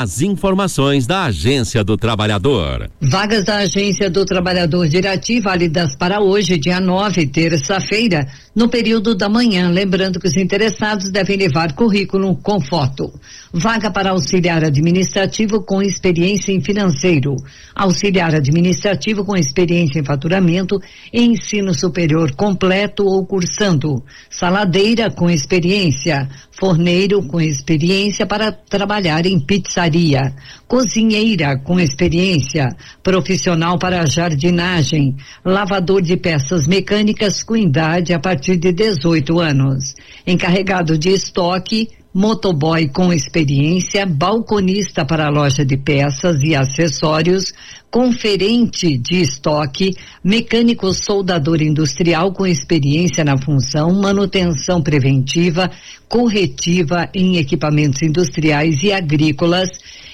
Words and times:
as 0.00 0.20
informações 0.20 1.06
da 1.06 1.24
Agência 1.24 1.82
do 1.82 1.96
Trabalhador. 1.96 2.90
Vagas 3.00 3.44
da 3.44 3.58
Agência 3.58 4.10
do 4.10 4.26
Trabalhador 4.26 4.86
de 4.88 5.40
válidas 5.40 5.96
para 5.96 6.20
hoje, 6.20 6.58
dia 6.58 6.80
9, 6.80 7.26
terça-feira, 7.28 8.28
no 8.54 8.68
período 8.68 9.14
da 9.14 9.28
manhã. 9.28 9.70
Lembrando 9.70 10.20
que 10.20 10.26
os 10.26 10.36
interessados 10.36 11.10
devem 11.10 11.38
levar 11.38 11.72
currículo 11.72 12.36
com 12.36 12.60
foto. 12.60 13.10
Vaga 13.52 13.90
para 13.90 14.10
auxiliar 14.10 14.62
administrativo 14.64 15.62
com 15.62 15.80
experiência 15.80 16.52
em 16.52 16.60
financeiro, 16.60 17.34
auxiliar 17.74 18.34
administrativo 18.34 19.24
com 19.24 19.34
experiência 19.34 19.98
em 19.98 20.04
faturamento 20.04 20.78
e 21.10 21.22
ensino 21.22 21.72
superior 21.72 22.32
completo 22.32 23.04
ou 23.04 23.24
cursando, 23.24 24.04
saladeira 24.28 25.10
com 25.10 25.30
experiência, 25.30 26.28
forneiro 26.58 27.22
com 27.22 27.40
experiência 27.40 28.26
para 28.26 28.50
trabalhar 28.50 29.26
em 29.26 29.38
pizzaria, 29.38 30.34
cozinheira 30.66 31.58
com 31.58 31.78
experiência, 31.78 32.68
profissional 33.02 33.78
para 33.78 34.06
jardinagem, 34.06 35.16
lavador 35.44 36.00
de 36.00 36.16
peças 36.16 36.66
mecânicas 36.66 37.42
com 37.42 37.56
idade 37.56 38.14
a 38.14 38.18
partir 38.18 38.56
de 38.56 38.72
18 38.72 39.38
anos, 39.38 39.94
encarregado 40.26 40.96
de 40.96 41.10
estoque, 41.10 41.88
motoboy 42.16 42.88
com 42.88 43.12
experiência, 43.12 44.06
balconista 44.06 45.04
para 45.04 45.28
loja 45.28 45.66
de 45.66 45.76
peças 45.76 46.42
e 46.42 46.56
acessórios, 46.56 47.52
conferente 47.96 48.98
de 48.98 49.22
estoque, 49.22 49.96
mecânico 50.22 50.92
soldador 50.92 51.62
industrial 51.62 52.30
com 52.30 52.46
experiência 52.46 53.24
na 53.24 53.38
função, 53.38 53.90
manutenção 53.90 54.82
preventiva, 54.82 55.70
corretiva 56.06 57.08
em 57.14 57.38
equipamentos 57.38 58.02
industriais 58.02 58.82
e 58.82 58.92
agrícolas, 58.92 59.70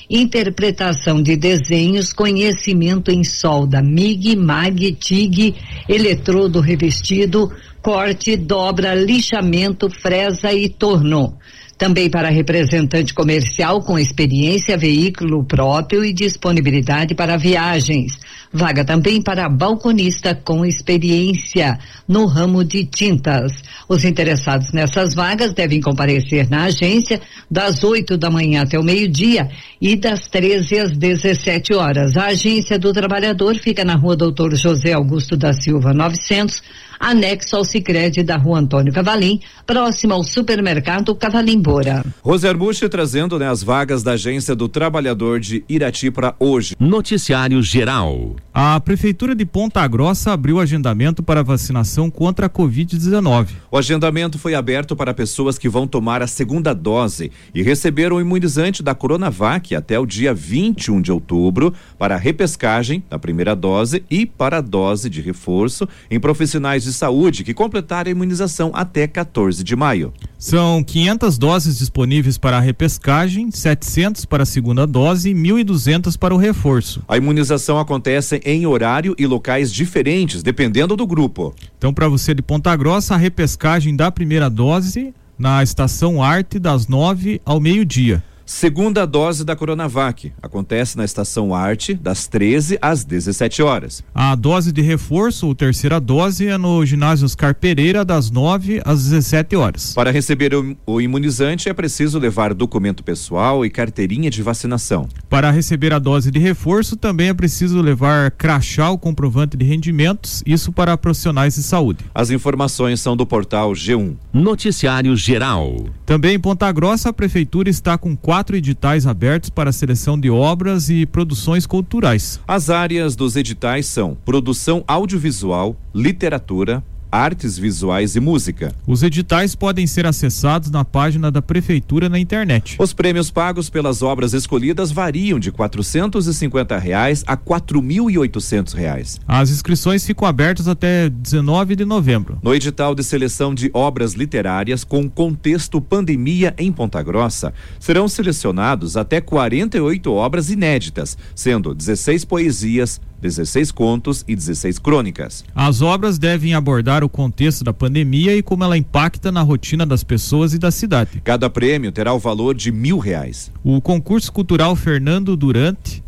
interpretação 0.09 1.21
de 1.21 1.35
desenhos, 1.35 2.13
conhecimento 2.13 3.11
em 3.11 3.25
solda, 3.25 3.83
MIG, 3.83 4.37
MAG, 4.37 4.93
TIG, 4.93 5.56
eletrodo 5.89 6.61
revestido, 6.61 7.51
corte, 7.83 8.37
dobra, 8.37 8.95
lixamento, 8.95 9.91
fresa 9.91 10.53
e 10.53 10.69
torno 10.69 11.37
também 11.83 12.08
para 12.08 12.30
representante 12.30 13.12
comercial 13.12 13.83
com 13.83 13.98
experiência, 13.98 14.78
veículo 14.78 15.42
próprio 15.42 16.05
e 16.05 16.12
disponibilidade 16.12 17.12
para 17.12 17.36
viagens. 17.36 18.20
Vaga 18.53 18.84
também 18.84 19.22
para 19.22 19.48
balconista 19.48 20.34
com 20.34 20.64
experiência 20.64 21.78
no 22.06 22.27
ramo 22.27 22.62
de 22.62 22.84
tintas. 22.84 23.50
Os 23.89 24.05
interessados 24.05 24.72
nessas 24.72 25.14
vagas 25.14 25.55
devem 25.55 25.81
comparecer 25.81 26.50
na 26.50 26.64
agência 26.64 27.20
das 27.50 27.83
8 27.83 28.19
da 28.19 28.31
manhã 28.31 28.62
até 28.62 28.78
o 28.78 28.84
meio-dia 28.84 29.48
e 29.81 29.97
das 29.97 30.28
13 30.28 30.78
às 30.78 30.97
17 30.97 31.75
horas. 31.75 32.17
A 32.17 32.27
agência 32.27 32.78
do 32.78 32.92
trabalhador 32.92 33.55
fica 33.56 33.84
na 33.84 33.94
rua 33.94 34.17
Doutor 34.17 34.55
José 34.55 34.92
Augusto 34.92 35.37
da 35.37 35.55
Silva 35.55 35.94
900 35.94 36.62
anexo 37.03 37.56
ao 37.56 37.64
Sicredi 37.64 38.22
da 38.22 38.37
Rua 38.37 38.61
Antônio 38.61 38.92
Cavalim, 38.92 39.41
próximo 39.66 40.14
ao 40.14 40.22
supermercado 40.22 41.12
Cavalim 41.16 41.61
Bora. 41.61 42.05
Roser 42.22 42.56
Bush 42.56 42.81
trazendo 42.89 43.39
né, 43.41 43.48
as 43.48 43.62
vagas 43.62 44.05
da 44.05 44.12
Agência 44.12 44.55
do 44.55 44.69
Trabalhador 44.69 45.41
de 45.41 45.64
Irati 45.69 46.12
para 46.12 46.34
hoje. 46.39 46.77
Noticiário 46.78 47.61
Geral. 47.61 48.37
A 48.55 48.79
Prefeitura 48.81 49.35
de 49.35 49.47
Ponta 49.47 49.87
Grossa 49.89 50.33
abriu 50.33 50.61
agendamento 50.61 51.23
para 51.23 51.43
vacinação 51.43 52.11
contra 52.11 52.47
a 52.47 52.51
Covid-19. 52.51 53.49
O 53.71 53.79
agendamento 53.79 54.39
foi 54.39 54.55
aberto 54.55 54.95
para 54.95 55.15
pessoas 55.15 55.57
que 55.57 55.71
vão 55.71 55.87
tomar 55.87 56.21
a 56.21 56.27
segunda 56.27 56.75
dose 56.75 57.33
e 57.55 57.62
receberam 57.62 58.17
o 58.17 58.21
imunizante 58.21 58.83
da 58.83 58.95
Coronavac 58.95 59.75
até 59.75 59.99
o 59.99 60.05
dia 60.05 60.34
21 60.34 61.01
de 61.01 61.11
outubro 61.11 61.73
para 61.99 62.15
a 62.15 62.19
repescagem 62.19 63.03
da 63.09 63.19
primeira 63.19 63.57
dose 63.57 64.05
e 64.11 64.27
para 64.27 64.59
a 64.59 64.61
dose 64.61 65.09
de 65.09 65.23
reforço 65.23 65.89
em 66.11 66.21
profissionais 66.21 66.83
de 66.83 66.93
de 66.93 66.99
saúde 66.99 67.43
que 67.43 67.55
completaram 67.55 68.09
a 68.09 68.12
imunização 68.12 68.71
até 68.75 69.09
14 69.09 69.65
de 69.65 69.75
maio. 69.75 70.12
São 70.42 70.82
500 70.82 71.38
doses 71.38 71.78
disponíveis 71.78 72.36
para 72.36 72.56
a 72.56 72.60
repescagem, 72.60 73.48
700 73.53 74.25
para 74.25 74.42
a 74.42 74.47
segunda 74.47 74.84
dose 74.84 75.30
e 75.30 75.34
1.200 75.34 76.19
para 76.19 76.34
o 76.34 76.36
reforço. 76.36 77.00
A 77.06 77.16
imunização 77.16 77.78
acontece 77.78 78.41
em 78.44 78.66
horário 78.66 79.14
e 79.16 79.25
locais 79.25 79.72
diferentes, 79.72 80.42
dependendo 80.42 80.97
do 80.97 81.06
grupo. 81.06 81.54
Então, 81.78 81.94
para 81.94 82.08
você 82.08 82.34
de 82.34 82.42
Ponta 82.42 82.75
Grossa, 82.75 83.14
a 83.14 83.16
repescagem 83.16 83.94
da 83.94 84.10
primeira 84.10 84.50
dose 84.50 85.14
na 85.38 85.62
estação 85.62 86.20
Arte 86.20 86.59
das 86.59 86.88
9 86.88 87.41
ao 87.44 87.60
meio-dia. 87.60 88.20
Segunda 88.44 89.06
dose 89.06 89.44
da 89.44 89.54
Coronavac 89.54 90.32
acontece 90.42 90.97
na 90.97 91.04
estação 91.04 91.54
Arte, 91.54 91.94
das 91.94 92.26
13 92.26 92.78
às 92.82 93.04
17 93.04 93.62
horas. 93.62 94.03
A 94.14 94.34
dose 94.34 94.72
de 94.72 94.82
reforço, 94.82 95.47
ou 95.47 95.54
terceira 95.54 96.00
dose, 96.00 96.48
é 96.48 96.58
no 96.58 96.84
ginásio 96.84 97.25
Oscar 97.25 97.54
Pereira, 97.54 98.04
das 98.04 98.30
9 98.30 98.82
às 98.84 99.04
17 99.04 99.56
horas. 99.56 99.94
Para 99.94 100.10
receber 100.10 100.54
o, 100.54 100.76
o 100.84 101.00
imunizante, 101.00 101.69
é 101.69 101.72
preciso 101.72 102.19
levar 102.19 102.53
documento 102.53 103.04
pessoal 103.04 103.64
e 103.64 103.70
carteirinha 103.70 104.30
de 104.30 104.42
vacinação. 104.42 105.09
Para 105.28 105.50
receber 105.50 105.92
a 105.92 105.98
dose 105.98 106.30
de 106.30 106.38
reforço, 106.38 106.97
também 106.97 107.28
é 107.28 107.34
preciso 107.34 107.80
levar 107.80 108.30
crachá 108.32 108.91
ou 108.91 108.98
comprovante 108.98 109.56
de 109.56 109.64
rendimentos, 109.64 110.42
isso 110.44 110.72
para 110.72 110.97
profissionais 110.97 111.54
de 111.54 111.62
saúde. 111.62 112.04
As 112.14 112.30
informações 112.30 113.00
são 113.00 113.16
do 113.16 113.24
portal 113.24 113.72
G1. 113.72 114.16
Noticiário 114.32 115.16
Geral. 115.16 115.86
Também 116.04 116.34
em 116.34 116.41
Ponta 116.41 116.70
Grossa, 116.72 117.10
a 117.10 117.12
prefeitura 117.12 117.70
está 117.70 117.97
com 117.97 118.16
quatro 118.16 118.31
quatro 118.32 118.56
editais 118.56 119.06
abertos 119.06 119.50
para 119.50 119.69
a 119.69 119.72
seleção 119.75 120.19
de 120.19 120.31
obras 120.31 120.88
e 120.88 121.04
produções 121.04 121.66
culturais. 121.66 122.41
As 122.48 122.70
áreas 122.70 123.15
dos 123.15 123.37
editais 123.37 123.84
são 123.84 124.16
produção 124.25 124.82
audiovisual, 124.87 125.76
literatura, 125.94 126.82
artes 127.12 127.59
visuais 127.59 128.17
e 128.17 128.21
música. 128.21 128.75
Os 128.87 129.03
editais 129.03 129.55
podem 129.55 129.87
ser 129.87 130.06
acessados 130.06 130.71
na 130.71 130.83
página 130.83 131.31
da 131.31 131.43
prefeitura 131.43 132.09
na 132.09 132.19
internet. 132.19 132.77
Os 132.78 132.95
prêmios 132.95 133.31
pagos 133.31 133.69
pelas 133.69 134.00
obras 134.00 134.33
escolhidas 134.33 134.91
variam 134.91 135.39
de 135.39 135.53
quatrocentos 135.53 136.27
e 136.27 136.33
cinquenta 136.33 136.78
reais 136.78 137.22
a 137.27 137.37
quatro 137.37 137.83
mil 137.83 138.11
e 138.11 138.17
oitocentos 138.17 138.72
reais. 138.72 139.21
As 139.28 139.51
inscrições 139.51 140.06
ficam 140.06 140.27
abertas 140.27 140.67
até 140.67 141.11
19 141.11 141.77
de 141.77 141.84
novembro. 141.84 142.39
No 142.43 142.55
edital 142.55 142.95
de 142.95 143.05
seleção 143.05 143.55
de 143.55 143.71
obras 143.75 144.15
literárias 144.15 144.83
com 144.83 145.09
contexto 145.09 145.81
pandemia 145.81 146.55
em 146.56 146.72
Ponta 146.72 147.03
Grossa, 147.03 147.53
serão 147.78 148.09
selecionados 148.09 148.97
até 148.97 149.21
48 149.21 150.11
obras 150.11 150.51
inéditas, 150.51 151.19
sendo 151.34 151.75
16 151.75 152.25
poesias, 152.25 153.01
16 153.22 153.71
contos 153.71 154.25
e 154.27 154.34
16 154.34 154.81
crônicas. 154.81 155.44
As 155.55 155.81
obras 155.81 156.19
devem 156.19 156.55
abordar 156.55 157.05
o 157.05 157.09
contexto 157.09 157.62
da 157.62 157.72
pandemia 157.72 158.37
e 158.37 158.43
como 158.43 158.65
ela 158.65 158.77
impacta 158.77 159.31
na 159.31 159.43
rotina 159.43 159.87
das 159.87 160.03
pessoas 160.03 160.53
e 160.53 160.59
da 160.59 160.72
cidade. 160.72 161.22
Cada 161.22 161.49
prêmio 161.49 161.93
terá 161.93 162.12
o 162.12 162.19
valor 162.19 162.55
de 162.55 162.72
mil 162.72 162.99
reais. 162.99 163.53
O 163.62 163.81
concurso 163.81 164.33
cultural 164.33 164.75
Fernando 164.75 165.37
Durante 165.37 166.02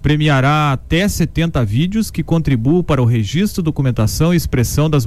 premiará 0.00 0.72
até 0.72 1.06
70 1.08 1.64
vídeos 1.64 2.10
que 2.10 2.22
contribuam 2.22 2.82
para 2.82 3.02
o 3.02 3.04
registro, 3.04 3.62
documentação 3.62 4.32
e 4.32 4.36
expressão 4.36 4.88
das 4.88 5.04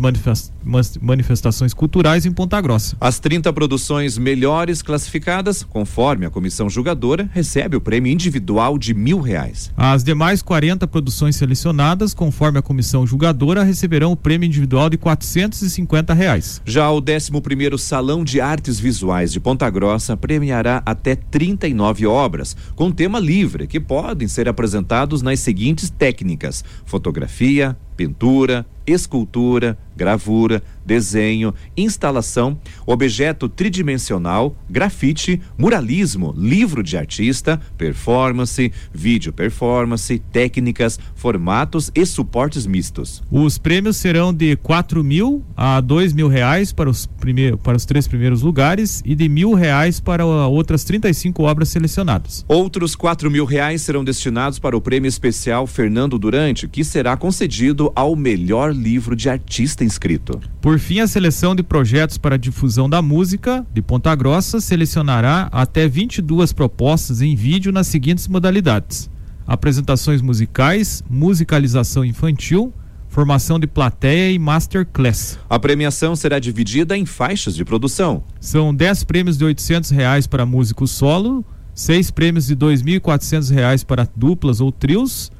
manifestações 1.02 1.74
culturais 1.74 2.26
em 2.26 2.32
Ponta 2.32 2.60
Grossa. 2.60 2.96
As 3.00 3.20
30 3.20 3.52
produções 3.54 4.18
melhores 4.18 4.82
classificadas, 4.82 5.64
conforme 5.64 6.26
a 6.26 6.30
comissão 6.30 6.70
julgadora, 6.70 7.30
recebe 7.34 7.78
o 7.78 7.82
prêmio 7.82 8.12
individual 8.12 8.78
de 8.78 8.94
mil 8.94 9.22
reais. 9.22 9.72
As 9.78 10.04
demais 10.04 10.42
40 10.42 10.86
produções 10.88 11.36
selecionadas, 11.36 12.14
conforme 12.14 12.60
a 12.60 12.62
comissão 12.62 13.08
julgadora, 13.08 13.64
receberão 13.64 14.12
o 14.12 14.18
prêmio 14.18 14.48
individual 14.48 14.90
de 14.90 14.98
450 14.98 16.14
reais. 16.14 16.62
Já 16.66 16.90
o 16.92 17.02
11 17.02 17.32
primeiro 17.42 17.78
Salão 17.78 18.24
de 18.24 18.42
Artes 18.42 18.80
Visuais 18.80 19.32
de 19.32 19.40
Ponta 19.40 19.70
Grossa 19.70 20.18
premiará 20.18 20.84
até 20.86 21.16
39 21.16 22.06
obras, 22.06 22.56
com 22.76 22.92
tema 22.92 23.20
livre, 23.20 23.68
que 23.68 23.80
podem 23.80 24.28
ser 24.28 24.50
apresentadas 24.50 24.82
nas 25.22 25.40
seguintes 25.40 25.90
técnicas: 25.90 26.64
fotografia, 26.86 27.78
pintura, 27.96 28.66
escultura, 28.86 29.78
gravura, 29.96 30.64
desenho, 30.86 31.54
instalação, 31.78 32.58
objeto 32.86 33.48
tridimensional, 33.48 34.56
grafite, 34.70 35.40
muralismo, 35.58 36.34
livro 36.36 36.82
de 36.82 36.98
artista, 36.98 37.60
performance, 37.78 38.72
vídeo 38.92 39.32
performance, 39.32 40.20
técnicas, 40.32 41.00
formatos 41.16 41.92
e 41.94 42.06
suportes 42.06 42.66
mistos. 42.66 43.22
Os 43.30 43.58
prêmios 43.58 43.98
serão 43.98 44.34
de 44.34 44.56
quatro 44.56 45.04
mil 45.04 45.44
a 45.56 45.80
dois 45.80 46.14
mil 46.14 46.28
reais 46.28 46.74
para 46.74 46.90
os, 46.90 47.06
primeiros, 47.06 47.60
para 47.62 47.78
os 47.78 47.86
três 47.86 48.08
primeiros 48.08 48.42
lugares 48.42 49.02
e 49.06 49.14
de 49.14 49.30
mil 49.30 49.54
reais 49.54 50.00
para 50.00 50.26
outras 50.26 50.84
35 50.84 51.44
obras 51.44 51.70
selecionadas. 51.70 52.44
Outros 52.48 52.96
quatro 52.96 53.30
mil 53.30 53.46
reais 53.46 53.82
serão 53.82 54.04
destinados 54.04 54.58
para 54.58 54.76
o 54.76 54.82
prêmio 54.82 55.08
especial 55.08 55.68
Fernando 55.68 56.18
Durante, 56.18 56.68
que 56.68 56.84
será 56.84 57.16
concedido 57.16 57.81
concorrendo 57.82 57.92
ao 57.96 58.16
melhor 58.16 58.76
livro 58.76 59.16
de 59.16 59.30
artista 59.30 59.84
inscrito. 59.84 60.40
Por 60.62 60.78
fim, 60.78 61.00
a 61.00 61.08
seleção 61.08 61.56
de 61.56 61.64
projetos 61.64 62.18
para 62.18 62.38
difusão 62.38 62.90
da 62.90 63.02
música 63.02 63.66
de 63.74 63.82
Ponta 63.82 64.14
Grossa 64.14 64.60
selecionará 64.60 65.50
até 65.52 65.88
22 65.88 66.54
propostas 66.54 67.22
em 67.22 67.36
vídeo 67.36 67.72
nas 67.72 67.88
seguintes 67.88 68.28
modalidades: 68.28 69.10
apresentações 69.48 70.22
musicais, 70.22 71.04
musicalização 71.10 72.06
infantil, 72.06 72.74
formação 73.08 73.60
de 73.60 73.68
plateia 73.68 74.32
e 74.32 74.38
masterclass. 74.38 75.40
A 75.50 75.58
premiação 75.58 76.16
será 76.16 76.38
dividida 76.38 76.96
em 76.98 77.06
faixas 77.06 77.56
de 77.56 77.66
produção. 77.66 78.24
São 78.40 78.74
10 78.74 79.04
prêmios 79.06 79.38
de 79.38 79.46
800 79.46 79.90
reais 79.90 80.28
para 80.28 80.46
músico 80.46 80.88
solo, 80.88 81.44
seis 81.74 82.12
prêmios 82.12 82.48
de 82.48 82.56
2.400 82.56 83.54
reais 83.54 83.84
para 83.84 84.08
duplas 84.16 84.62
ou 84.62 84.72
trios, 84.72 85.32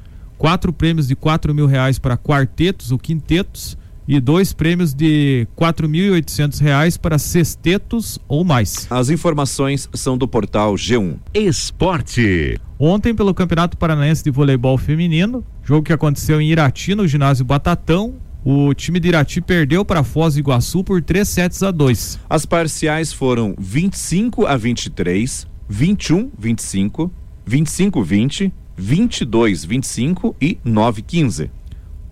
quatro 0.42 0.72
prêmios 0.72 1.06
de 1.06 1.14
4 1.14 1.54
mil 1.54 1.66
reais 1.66 2.00
para 2.00 2.16
quartetos 2.16 2.90
ou 2.90 2.98
quintetos 2.98 3.78
e 4.08 4.18
dois 4.18 4.52
prêmios 4.52 4.92
de 4.92 5.46
4.800 5.56 6.60
reais 6.60 6.96
para 6.96 7.16
sextetos 7.16 8.18
ou 8.26 8.42
mais. 8.42 8.88
As 8.90 9.08
informações 9.08 9.88
são 9.94 10.18
do 10.18 10.26
portal 10.26 10.74
G1. 10.74 11.14
Esporte. 11.32 12.60
Ontem, 12.76 13.14
pelo 13.14 13.32
Campeonato 13.32 13.76
Paranaense 13.76 14.24
de 14.24 14.32
Voleibol 14.32 14.76
Feminino, 14.76 15.44
jogo 15.62 15.84
que 15.84 15.92
aconteceu 15.92 16.40
em 16.40 16.50
Irati, 16.50 16.96
no 16.96 17.06
ginásio 17.06 17.44
Batatão, 17.44 18.14
o 18.44 18.74
time 18.74 18.98
de 18.98 19.10
Irati 19.10 19.40
perdeu 19.40 19.84
para 19.84 20.02
Foz 20.02 20.34
do 20.34 20.40
Iguaçu 20.40 20.82
por 20.82 21.00
3 21.00 21.28
sets 21.28 21.62
a 21.62 21.70
2. 21.70 22.18
As 22.28 22.44
parciais 22.44 23.12
foram 23.12 23.54
25 23.56 24.44
a 24.44 24.56
23, 24.56 25.46
21 25.68 26.32
25, 26.36 27.12
25 27.46 28.02
20, 28.02 28.52
22 28.82 29.64
25 29.64 30.36
e 30.40 30.58
9 30.64 31.02
15. 31.02 31.50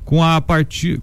Com 0.04 0.22
a 0.22 0.40
partida 0.40 1.02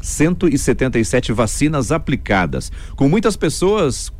177 0.00 1.32
vacinas 1.32 1.90
aplicadas, 1.90 2.70
com 2.94 3.08
muitas 3.08 3.36
pessoas, 3.36 4.12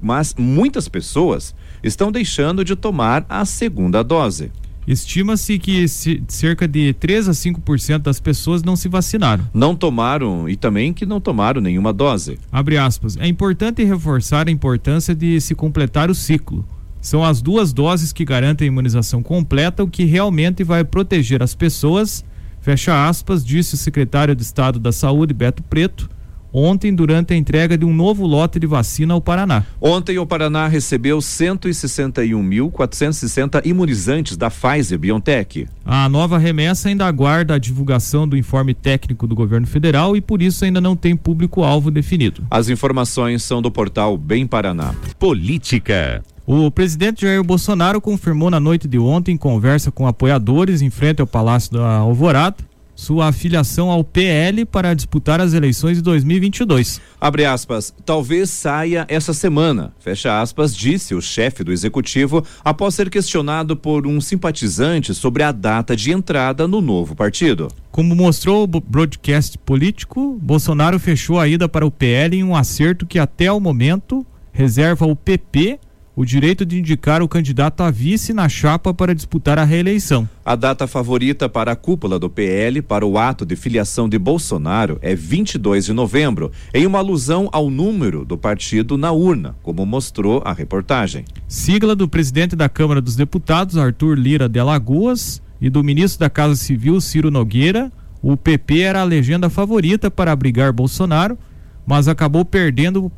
mas 0.00 0.34
muitas 0.38 0.88
pessoas 0.88 1.54
estão 1.82 2.10
deixando 2.10 2.64
de 2.64 2.74
tomar 2.76 3.24
a 3.28 3.44
segunda 3.44 4.02
dose. 4.02 4.50
Estima-se 4.86 5.58
que 5.58 5.86
cerca 6.26 6.66
de 6.66 6.92
3 6.94 7.28
a 7.28 7.32
5% 7.32 7.98
das 7.98 8.18
pessoas 8.18 8.62
não 8.62 8.74
se 8.74 8.88
vacinaram. 8.88 9.48
Não 9.52 9.76
tomaram 9.76 10.48
e 10.48 10.56
também 10.56 10.92
que 10.92 11.06
não 11.06 11.20
tomaram 11.20 11.60
nenhuma 11.60 11.92
dose. 11.92 12.38
Abre 12.50 12.76
aspas. 12.76 13.16
É 13.16 13.26
importante 13.26 13.84
reforçar 13.84 14.48
a 14.48 14.50
importância 14.50 15.14
de 15.14 15.40
se 15.40 15.54
completar 15.54 16.10
o 16.10 16.14
ciclo. 16.14 16.66
São 17.00 17.24
as 17.24 17.40
duas 17.40 17.72
doses 17.72 18.12
que 18.12 18.24
garantem 18.24 18.66
a 18.66 18.72
imunização 18.72 19.22
completa, 19.22 19.84
o 19.84 19.88
que 19.88 20.04
realmente 20.04 20.64
vai 20.64 20.82
proteger 20.82 21.42
as 21.42 21.54
pessoas 21.54 22.24
Fecha 22.60 23.08
aspas, 23.08 23.44
disse 23.44 23.74
o 23.74 23.78
secretário 23.78 24.34
de 24.34 24.42
Estado 24.42 24.78
da 24.78 24.92
Saúde, 24.92 25.32
Beto 25.32 25.62
Preto. 25.62 26.10
Ontem 26.52 26.92
durante 26.94 27.34
a 27.34 27.36
entrega 27.36 27.78
de 27.78 27.84
um 27.84 27.94
novo 27.94 28.26
lote 28.26 28.58
de 28.58 28.66
vacina 28.66 29.14
ao 29.14 29.20
Paraná. 29.20 29.62
Ontem 29.80 30.18
o 30.18 30.26
Paraná 30.26 30.66
recebeu 30.68 31.18
161.460 31.18 33.64
imunizantes 33.64 34.36
da 34.36 34.50
Pfizer 34.50 34.98
BioNTech. 34.98 35.68
A 35.84 36.08
nova 36.08 36.38
remessa 36.38 36.88
ainda 36.88 37.06
aguarda 37.06 37.54
a 37.54 37.58
divulgação 37.58 38.26
do 38.28 38.36
informe 38.36 38.74
técnico 38.74 39.26
do 39.26 39.34
governo 39.34 39.66
federal 39.66 40.16
e 40.16 40.20
por 40.20 40.40
isso 40.42 40.64
ainda 40.64 40.80
não 40.80 40.94
tem 40.96 41.16
público-alvo 41.16 41.90
definido. 41.90 42.42
As 42.50 42.68
informações 42.68 43.42
são 43.42 43.60
do 43.62 43.70
portal 43.70 44.16
Bem 44.16 44.46
Paraná. 44.46 44.94
Política. 45.18 46.22
O 46.46 46.70
presidente 46.70 47.22
Jair 47.22 47.42
Bolsonaro 47.44 48.00
confirmou 48.00 48.50
na 48.50 48.58
noite 48.58 48.88
de 48.88 48.98
ontem, 48.98 49.34
em 49.34 49.36
conversa 49.36 49.92
com 49.92 50.06
apoiadores 50.06 50.80
em 50.82 50.90
frente 50.90 51.20
ao 51.20 51.26
Palácio 51.26 51.72
da 51.72 51.98
Alvorada, 51.98 52.56
sua 53.00 53.28
afiliação 53.28 53.90
ao 53.90 54.04
PL 54.04 54.66
para 54.66 54.92
disputar 54.92 55.40
as 55.40 55.54
eleições 55.54 55.96
de 55.96 56.02
2022. 56.02 57.00
Abre 57.18 57.46
aspas, 57.46 57.94
talvez 58.04 58.50
saia 58.50 59.06
essa 59.08 59.32
semana, 59.32 59.94
fecha 59.98 60.38
aspas, 60.38 60.76
disse 60.76 61.14
o 61.14 61.22
chefe 61.22 61.64
do 61.64 61.72
executivo 61.72 62.44
após 62.62 62.94
ser 62.94 63.08
questionado 63.08 63.74
por 63.74 64.06
um 64.06 64.20
simpatizante 64.20 65.14
sobre 65.14 65.42
a 65.42 65.50
data 65.50 65.96
de 65.96 66.12
entrada 66.12 66.68
no 66.68 66.82
novo 66.82 67.16
partido. 67.16 67.68
Como 67.90 68.14
mostrou 68.14 68.64
o 68.64 68.66
broadcast 68.66 69.56
político, 69.58 70.38
Bolsonaro 70.40 70.98
fechou 70.98 71.40
a 71.40 71.48
ida 71.48 71.66
para 71.66 71.86
o 71.86 71.90
PL 71.90 72.36
em 72.36 72.44
um 72.44 72.54
acerto 72.54 73.06
que 73.06 73.18
até 73.18 73.50
o 73.50 73.58
momento 73.58 74.26
reserva 74.52 75.06
ao 75.06 75.16
PP 75.16 75.80
o 76.20 76.24
direito 76.26 76.66
de 76.66 76.78
indicar 76.78 77.22
o 77.22 77.28
candidato 77.28 77.82
a 77.82 77.90
vice 77.90 78.34
na 78.34 78.46
chapa 78.46 78.92
para 78.92 79.14
disputar 79.14 79.58
a 79.58 79.64
reeleição. 79.64 80.28
A 80.44 80.54
data 80.54 80.86
favorita 80.86 81.48
para 81.48 81.72
a 81.72 81.76
cúpula 81.76 82.18
do 82.18 82.28
PL 82.28 82.82
para 82.82 83.06
o 83.06 83.16
ato 83.16 83.46
de 83.46 83.56
filiação 83.56 84.06
de 84.06 84.18
Bolsonaro 84.18 84.98
é 85.00 85.14
22 85.14 85.86
de 85.86 85.94
novembro, 85.94 86.52
em 86.74 86.84
uma 86.84 86.98
alusão 86.98 87.48
ao 87.50 87.70
número 87.70 88.22
do 88.22 88.36
partido 88.36 88.98
na 88.98 89.10
urna, 89.10 89.56
como 89.62 89.86
mostrou 89.86 90.42
a 90.44 90.52
reportagem. 90.52 91.24
Sigla 91.48 91.96
do 91.96 92.06
presidente 92.06 92.54
da 92.54 92.68
Câmara 92.68 93.00
dos 93.00 93.16
Deputados, 93.16 93.78
Arthur 93.78 94.18
Lira 94.18 94.46
de 94.46 94.60
Alagoas, 94.60 95.40
e 95.58 95.70
do 95.70 95.82
ministro 95.82 96.20
da 96.20 96.28
Casa 96.28 96.54
Civil, 96.54 97.00
Ciro 97.00 97.30
Nogueira, 97.30 97.90
o 98.20 98.36
PP 98.36 98.80
era 98.80 99.00
a 99.00 99.04
legenda 99.04 99.48
favorita 99.48 100.10
para 100.10 100.32
abrigar 100.32 100.70
Bolsonaro, 100.70 101.38
mas 101.86 102.08
acabou 102.08 102.44
perdendo 102.44 103.10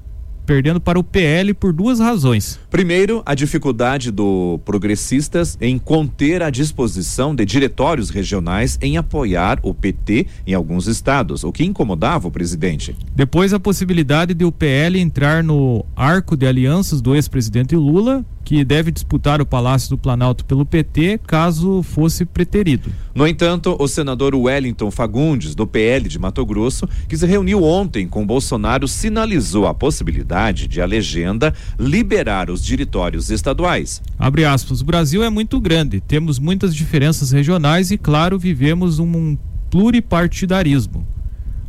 perdendo 0.45 0.81
para 0.81 0.99
o 0.99 1.05
PL 1.05 1.55
por 1.55 1.73
duas 1.73 2.01
razões. 2.01 2.59
Primeiro, 2.71 3.23
a 3.25 3.35
dificuldade 3.35 4.11
do 4.11 4.61
Progressistas 4.65 5.57
em 5.61 5.79
conter 5.79 6.43
a 6.43 6.51
disposição 6.51 7.35
de 7.35 7.45
diretórios 7.45 8.11
regionais 8.11 8.79
em 8.81 8.97
apoiar 8.97 9.59
o 9.63 9.75
PT 9.75 10.27
em 10.47 10.55
alguns 10.55 10.87
estados, 10.87 11.45
o 11.45 11.53
que 11.53 11.65
incomodava 11.65 12.29
o 12.29 12.31
presidente. 12.31 12.97
Depois, 13.15 13.53
a 13.53 13.61
possibilidade 13.61 14.35
de 14.35 14.45
o 14.45 14.53
PL 14.53 14.99
entrar 14.99 15.43
no 15.43 15.85
arco 15.95 16.37
de 16.37 16.47
alianças 16.47 17.01
do 17.01 17.15
ex-presidente 17.15 17.77
Lula 17.77 18.25
que 18.45 18.65
deve 18.65 18.91
disputar 18.91 19.41
o 19.41 19.47
Palácio 19.47 19.91
do 19.91 19.99
Planalto 19.99 20.45
pelo 20.45 20.67
PT 20.67 21.21
caso 21.27 21.83
fosse 21.83 22.25
preterido. 22.25 22.91
No 23.15 23.27
entanto, 23.27 23.77
o 23.79 23.87
senador 23.87 24.35
Wellington 24.35 24.91
Fagundes, 24.91 25.55
do 25.55 25.67
PL 25.67 26.09
de 26.09 26.19
Mato 26.19 26.45
Grosso, 26.45 26.89
que 27.09 27.17
se 27.17 27.27
reuniu 27.27 27.63
ontem 27.63 28.07
com 28.09 28.27
Bolsonaro, 28.27 28.89
sinalizou 28.89 29.67
a 29.67 29.75
possibilidade 29.75 30.67
de 30.67 30.81
a 30.81 30.87
legenda 30.87 31.55
liberar 31.79 32.51
os 32.51 32.65
diretórios 32.65 33.31
estaduais. 33.31 34.03
Abre 34.19 34.45
aspas, 34.45 34.81
o 34.81 34.85
Brasil 34.85 35.23
é 35.23 35.31
muito 35.31 35.61
grande, 35.61 36.01
temos 36.01 36.39
muitas 36.39 36.75
diferenças 36.75 37.31
regionais 37.31 37.91
e, 37.91 37.99
claro, 37.99 38.39
vivemos 38.39 38.99
um 38.99 39.37
pluripartidarismo. 39.71 41.07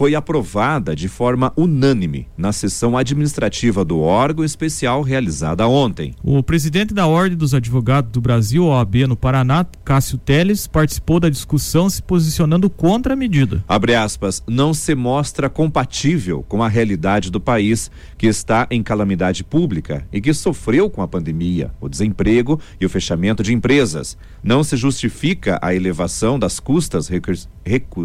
foi 0.00 0.14
aprovada 0.14 0.96
de 0.96 1.08
forma 1.08 1.52
unânime 1.54 2.26
na 2.34 2.54
sessão 2.54 2.96
administrativa 2.96 3.84
do 3.84 4.00
órgão 4.00 4.42
especial 4.42 5.02
realizada 5.02 5.68
ontem. 5.68 6.14
O 6.24 6.42
presidente 6.42 6.94
da 6.94 7.06
Ordem 7.06 7.36
dos 7.36 7.52
Advogados 7.52 8.10
do 8.10 8.18
Brasil, 8.18 8.64
OAB, 8.64 9.06
no 9.06 9.14
Paraná, 9.14 9.66
Cássio 9.84 10.16
Teles, 10.16 10.66
participou 10.66 11.20
da 11.20 11.28
discussão 11.28 11.90
se 11.90 12.02
posicionando 12.02 12.70
contra 12.70 13.12
a 13.12 13.16
medida. 13.16 13.62
Abre 13.68 13.94
aspas, 13.94 14.42
não 14.48 14.72
se 14.72 14.94
mostra 14.94 15.50
compatível 15.50 16.42
com 16.48 16.62
a 16.62 16.68
realidade 16.68 17.30
do 17.30 17.38
país, 17.38 17.90
que 18.16 18.26
está 18.26 18.66
em 18.70 18.82
calamidade 18.82 19.44
pública 19.44 20.08
e 20.10 20.18
que 20.18 20.32
sofreu 20.32 20.88
com 20.88 21.02
a 21.02 21.08
pandemia, 21.08 21.72
o 21.78 21.90
desemprego 21.90 22.58
e 22.80 22.86
o 22.86 22.88
fechamento 22.88 23.42
de 23.42 23.52
empresas. 23.52 24.16
Não 24.42 24.64
se 24.64 24.78
justifica 24.78 25.58
a 25.60 25.74
elevação 25.74 26.38
das 26.38 26.58
custas 26.58 27.06
recurs, 27.06 27.50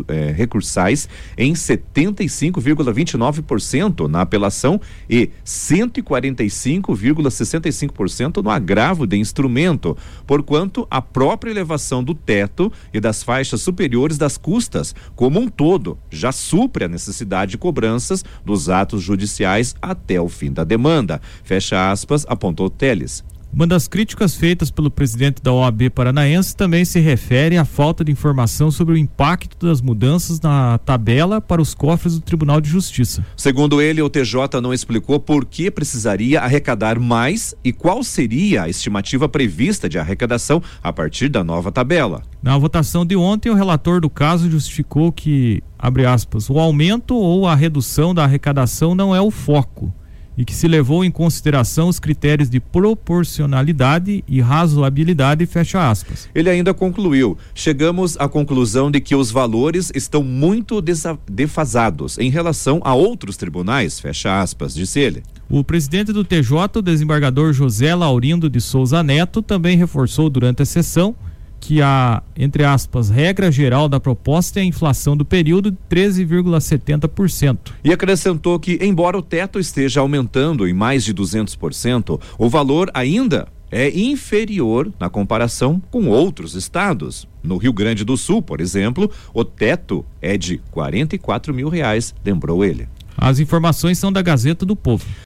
eh, 0.09 0.33
recursais 0.35 1.07
em 1.37 1.55
70 1.55 1.84
75,29% 1.93 4.07
na 4.07 4.21
apelação 4.21 4.79
e 5.09 5.29
145,65% 5.45 8.43
no 8.43 8.49
agravo 8.49 9.05
de 9.05 9.17
instrumento, 9.17 9.97
porquanto 10.25 10.87
a 10.89 11.01
própria 11.01 11.51
elevação 11.51 12.01
do 12.03 12.13
teto 12.13 12.71
e 12.93 12.99
das 12.99 13.23
faixas 13.23 13.61
superiores 13.61 14.17
das 14.17 14.37
custas, 14.37 14.93
como 15.15 15.39
um 15.39 15.47
todo, 15.47 15.97
já 16.09 16.31
supre 16.31 16.85
a 16.85 16.87
necessidade 16.87 17.51
de 17.51 17.57
cobranças 17.57 18.23
dos 18.43 18.69
atos 18.69 19.03
judiciais 19.03 19.75
até 19.81 20.19
o 20.19 20.29
fim 20.29 20.51
da 20.51 20.63
demanda. 20.63 21.21
Fecha 21.43 21.91
aspas, 21.91 22.25
apontou 22.27 22.69
Teles. 22.69 23.23
Uma 23.55 23.65
das 23.65 23.87
críticas 23.87 24.35
feitas 24.35 24.69
pelo 24.69 24.91
presidente 24.91 25.41
da 25.41 25.53
OAB 25.53 25.89
paranaense 25.89 26.53
também 26.53 26.83
se 26.83 26.99
refere 26.99 27.57
à 27.57 27.63
falta 27.63 28.03
de 28.03 28.11
informação 28.11 28.69
sobre 28.69 28.95
o 28.95 28.97
impacto 28.97 29.65
das 29.65 29.81
mudanças 29.81 30.41
na 30.41 30.77
tabela 30.79 31.39
para 31.39 31.61
os 31.61 31.73
cofres 31.73 32.15
do 32.15 32.19
Tribunal 32.19 32.59
de 32.59 32.69
Justiça. 32.69 33.25
Segundo 33.33 33.81
ele, 33.81 34.01
o 34.01 34.09
TJ 34.09 34.59
não 34.61 34.73
explicou 34.73 35.21
por 35.21 35.45
que 35.45 35.71
precisaria 35.71 36.41
arrecadar 36.41 36.99
mais 36.99 37.55
e 37.63 37.71
qual 37.71 38.03
seria 38.03 38.63
a 38.63 38.69
estimativa 38.69 39.29
prevista 39.29 39.87
de 39.87 39.97
arrecadação 39.97 40.61
a 40.83 40.91
partir 40.91 41.29
da 41.29 41.41
nova 41.41 41.71
tabela. 41.71 42.23
Na 42.43 42.57
votação 42.57 43.05
de 43.05 43.15
ontem, 43.15 43.49
o 43.49 43.55
relator 43.55 44.01
do 44.01 44.09
caso 44.09 44.51
justificou 44.51 45.13
que, 45.13 45.63
abre 45.79 46.05
aspas, 46.05 46.49
o 46.49 46.59
aumento 46.59 47.15
ou 47.15 47.47
a 47.47 47.55
redução 47.55 48.13
da 48.13 48.25
arrecadação 48.25 48.93
não 48.93 49.15
é 49.15 49.21
o 49.21 49.31
foco 49.31 49.93
e 50.37 50.43
que 50.43 50.53
se 50.53 50.67
levou 50.67 51.03
em 51.03 51.11
consideração 51.11 51.87
os 51.87 51.99
critérios 51.99 52.49
de 52.49 52.59
proporcionalidade 52.59 54.23
e 54.27 54.41
razoabilidade, 54.41 55.45
fecha 55.45 55.89
aspas. 55.89 56.29
Ele 56.33 56.49
ainda 56.49 56.73
concluiu: 56.73 57.37
chegamos 57.53 58.17
à 58.17 58.27
conclusão 58.27 58.91
de 58.91 58.99
que 58.99 59.15
os 59.15 59.31
valores 59.31 59.91
estão 59.95 60.23
muito 60.23 60.81
defasados 61.27 62.17
em 62.17 62.29
relação 62.29 62.81
a 62.83 62.93
outros 62.93 63.37
tribunais, 63.37 63.99
fecha 63.99 64.41
aspas, 64.41 64.73
disse 64.73 64.99
ele. 64.99 65.23
O 65.47 65.63
presidente 65.63 66.11
do 66.11 66.23
TJ, 66.23 66.79
o 66.79 66.81
desembargador 66.81 67.53
José 67.53 67.93
Laurindo 67.93 68.49
de 68.49 68.59
Souza 68.59 69.03
Neto, 69.03 69.43
também 69.43 69.77
reforçou 69.77 70.27
durante 70.27 70.63
a 70.63 70.65
sessão 70.65 71.15
que 71.59 71.81
a, 71.81 72.21
entre 72.35 72.63
aspas, 72.63 73.09
regra 73.09 73.51
geral 73.51 73.89
da 73.89 73.99
proposta 73.99 74.59
é 74.59 74.63
a 74.63 74.65
inflação 74.65 75.17
do 75.17 75.25
período 75.25 75.71
de 75.71 75.77
13,70%. 75.89 77.57
E 77.83 77.91
acrescentou 77.91 78.59
que, 78.59 78.77
embora 78.81 79.17
o 79.17 79.21
teto 79.21 79.59
esteja 79.59 79.99
aumentando 79.99 80.67
em 80.67 80.73
mais 80.73 81.03
de 81.03 81.13
200%, 81.13 82.19
o 82.37 82.49
valor 82.49 82.89
ainda 82.93 83.47
é 83.71 83.89
inferior 83.89 84.91
na 84.99 85.09
comparação 85.09 85.81
com 85.91 86.07
outros 86.07 86.55
estados. 86.55 87.27
No 87.43 87.57
Rio 87.57 87.73
Grande 87.73 88.05
do 88.05 88.15
Sul, 88.15 88.41
por 88.41 88.61
exemplo, 88.61 89.11
o 89.33 89.43
teto 89.43 90.05
é 90.21 90.37
de 90.37 90.59
44 90.71 91.53
mil 91.53 91.69
reais, 91.69 92.13
lembrou 92.23 92.63
ele. 92.63 92.87
As 93.17 93.39
informações 93.39 93.97
são 93.97 94.11
da 94.11 94.21
Gazeta 94.21 94.65
do 94.65 94.75
Povo. 94.75 95.05